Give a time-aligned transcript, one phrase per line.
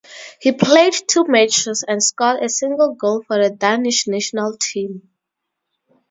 [0.39, 5.07] He played two matches and scored a single goal for the Danish national team.